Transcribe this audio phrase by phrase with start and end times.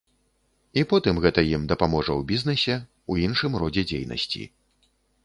[0.81, 2.79] І потым гэта ім дапаможа ў бізнэсе,
[3.13, 4.43] у іншым родзе дзейнасці.